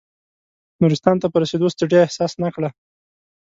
نورستان 0.81 1.15
ته 1.21 1.27
په 1.29 1.37
رسېدو 1.43 1.73
ستړیا 1.75 2.01
احساس 2.03 2.31
نه 2.43 2.49
کړه. 2.55 2.69